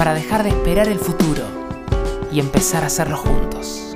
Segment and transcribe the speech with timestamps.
[0.00, 1.42] para dejar de esperar el futuro
[2.32, 3.94] y empezar a hacerlo juntos.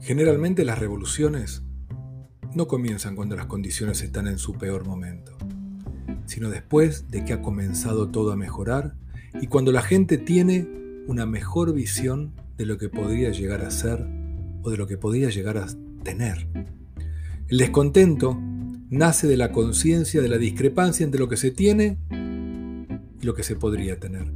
[0.00, 1.64] Generalmente las revoluciones
[2.54, 5.36] no comienzan cuando las condiciones están en su peor momento,
[6.26, 8.94] sino después de que ha comenzado todo a mejorar
[9.42, 10.68] y cuando la gente tiene
[11.08, 14.06] una mejor visión de lo que podría llegar a ser
[14.62, 15.66] o de lo que podría llegar a
[16.04, 16.46] tener.
[17.48, 18.38] El descontento
[18.90, 21.98] nace de la conciencia de la discrepancia entre lo que se tiene
[23.20, 24.32] y lo que se podría tener.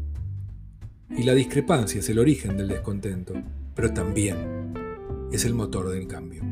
[1.16, 3.34] Y la discrepancia es el origen del descontento,
[3.74, 4.72] pero también
[5.30, 6.42] es el motor del cambio.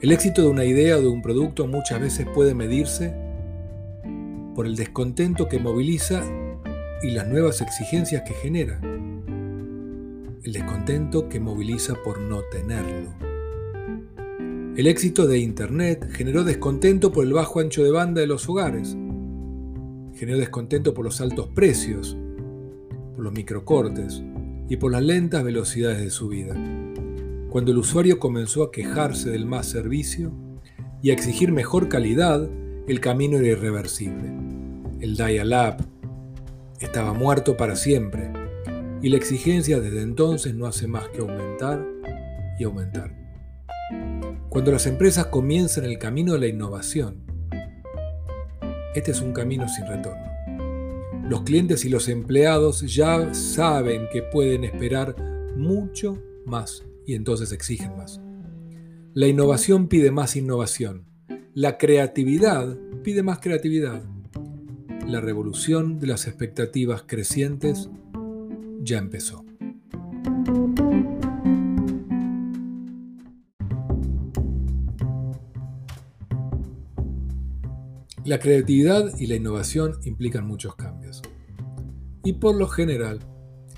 [0.00, 3.14] El éxito de una idea o de un producto muchas veces puede medirse
[4.54, 6.22] por el descontento que moviliza
[7.02, 8.80] y las nuevas exigencias que genera.
[10.42, 13.35] El descontento que moviliza por no tenerlo.
[14.76, 18.94] El éxito de Internet generó descontento por el bajo ancho de banda de los hogares,
[20.14, 22.14] generó descontento por los altos precios,
[23.14, 24.22] por los microcortes
[24.68, 26.54] y por las lentas velocidades de su vida.
[27.48, 30.30] Cuando el usuario comenzó a quejarse del más servicio
[31.00, 32.46] y a exigir mejor calidad,
[32.86, 34.30] el camino era irreversible.
[35.00, 35.86] El dial-up
[36.80, 38.30] estaba muerto para siempre
[39.00, 41.82] y la exigencia desde entonces no hace más que aumentar
[42.58, 43.25] y aumentar.
[44.56, 47.26] Cuando las empresas comienzan el camino de la innovación,
[48.94, 50.32] este es un camino sin retorno.
[51.28, 55.14] Los clientes y los empleados ya saben que pueden esperar
[55.56, 58.22] mucho más y entonces exigen más.
[59.12, 61.04] La innovación pide más innovación.
[61.52, 64.04] La creatividad pide más creatividad.
[65.06, 67.90] La revolución de las expectativas crecientes
[68.80, 69.45] ya empezó.
[78.26, 81.22] La creatividad y la innovación implican muchos cambios.
[82.24, 83.20] Y por lo general,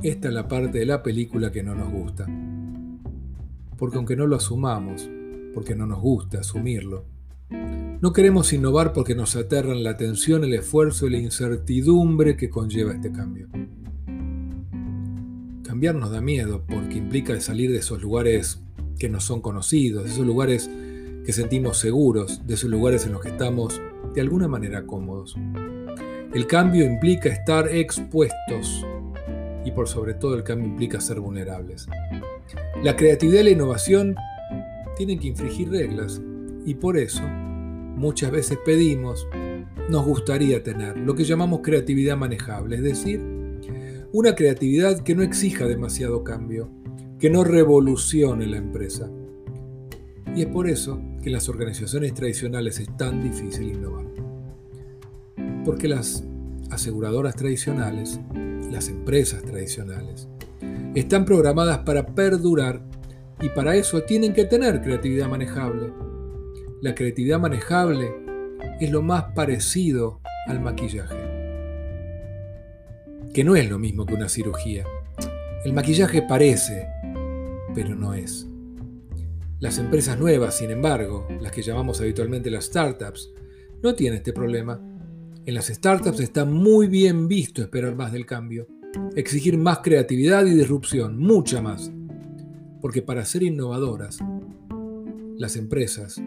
[0.02, 2.26] esta es la parte de la película que no nos gusta.
[3.76, 5.06] Porque aunque no lo asumamos,
[5.52, 7.04] porque no nos gusta asumirlo,
[8.00, 12.94] no queremos innovar porque nos aterran la tensión, el esfuerzo y la incertidumbre que conlleva
[12.94, 13.48] este cambio.
[15.62, 18.62] Cambiar nos da miedo porque implica salir de esos lugares
[18.98, 20.70] que no son conocidos, de esos lugares
[21.26, 23.78] que sentimos seguros, de esos lugares en los que estamos
[24.18, 25.36] de alguna manera cómodos.
[26.34, 28.84] El cambio implica estar expuestos
[29.64, 31.86] y por sobre todo el cambio implica ser vulnerables.
[32.82, 34.16] La creatividad y la innovación
[34.96, 36.20] tienen que infringir reglas
[36.64, 39.24] y por eso muchas veces pedimos,
[39.88, 43.20] nos gustaría tener lo que llamamos creatividad manejable, es decir,
[44.12, 46.70] una creatividad que no exija demasiado cambio,
[47.20, 49.08] que no revolucione la empresa.
[50.34, 54.07] Y es por eso que en las organizaciones tradicionales es tan difícil innovar.
[55.64, 56.24] Porque las
[56.70, 58.20] aseguradoras tradicionales,
[58.70, 60.28] las empresas tradicionales,
[60.94, 62.82] están programadas para perdurar
[63.40, 65.92] y para eso tienen que tener creatividad manejable.
[66.80, 68.12] La creatividad manejable
[68.80, 71.16] es lo más parecido al maquillaje,
[73.32, 74.84] que no es lo mismo que una cirugía.
[75.64, 76.88] El maquillaje parece,
[77.74, 78.46] pero no es.
[79.60, 83.32] Las empresas nuevas, sin embargo, las que llamamos habitualmente las startups,
[83.82, 84.80] no tienen este problema.
[85.48, 88.66] En las startups está muy bien visto esperar más del cambio,
[89.16, 91.90] exigir más creatividad y disrupción, mucha más.
[92.82, 94.18] Porque para ser innovadoras,
[95.38, 96.20] las empresas,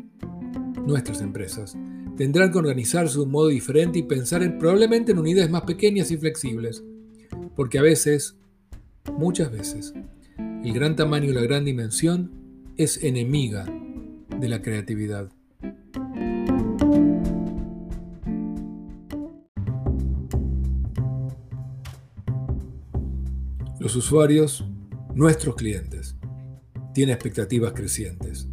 [0.88, 1.78] nuestras empresas,
[2.18, 6.10] tendrán que organizarse de un modo diferente y pensar en, probablemente en unidades más pequeñas
[6.10, 6.84] y flexibles.
[7.56, 8.40] Porque a veces,
[9.19, 9.94] muchas veces,
[10.63, 12.31] el gran tamaño y la gran dimensión
[12.75, 13.72] es enemiga
[14.40, 15.30] de la creatividad.
[23.81, 24.63] Los usuarios,
[25.16, 26.16] nuestros clientes,
[26.94, 28.48] tienen expectativas crecientes.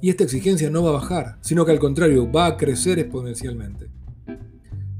[0.00, 3.88] Y esta exigencia no va a bajar, sino que al contrario, va a crecer exponencialmente.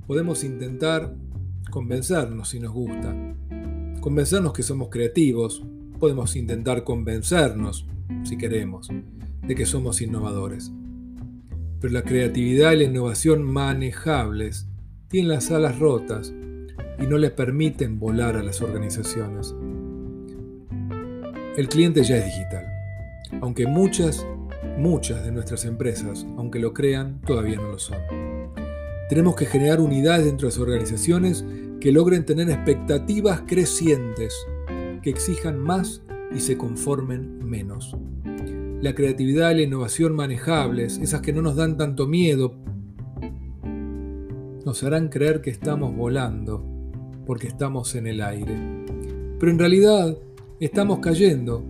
[0.07, 1.17] Podemos intentar
[1.73, 3.17] convencernos si nos gusta,
[4.01, 5.65] convencernos que somos creativos,
[5.99, 7.85] podemos intentar convencernos
[8.23, 8.91] si queremos,
[9.45, 10.71] de que somos innovadores.
[11.81, 14.69] pero la creatividad y la innovación manejables
[15.09, 16.33] tienen las alas rotas
[16.99, 19.55] y no les permiten volar a las organizaciones.
[21.57, 22.67] El cliente ya es digital,
[23.41, 24.27] aunque muchas,
[24.79, 27.99] muchas de nuestras empresas, aunque lo crean, todavía no lo son.
[29.09, 31.45] Tenemos que generar unidades dentro de las organizaciones
[31.81, 34.35] que logren tener expectativas crecientes,
[35.03, 36.03] que exijan más
[36.35, 37.95] y se conformen menos.
[38.81, 42.55] La creatividad y la innovación manejables, esas que no nos dan tanto miedo,
[44.65, 46.72] nos harán creer que estamos volando
[47.33, 48.55] porque estamos en el aire.
[49.41, 50.19] Pero en realidad
[50.61, 51.65] estamos cayendo.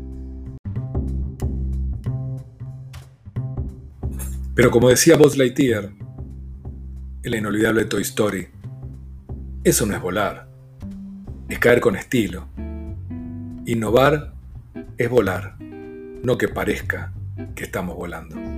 [4.57, 5.93] Pero como decía Buzz Lightyear
[7.23, 8.49] en la inolvidable Toy Story,
[9.63, 10.49] eso no es volar,
[11.49, 12.49] es caer con estilo.
[13.65, 14.35] Innovar
[14.99, 17.13] es volar, no que parezca
[17.55, 18.52] que estamos volando.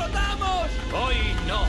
[0.00, 0.70] Explotamos!
[0.92, 1.16] Hoy
[1.46, 1.66] no.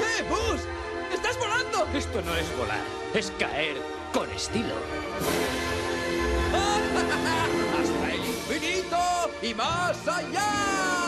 [0.00, 0.60] ¡Eh, Buzz!
[1.12, 1.86] ¡Estás volando!
[1.96, 2.80] Esto no es volar,
[3.14, 3.76] es caer
[4.12, 4.74] con estilo.
[7.80, 8.98] ¡Hasta el infinito
[9.42, 11.03] y más allá!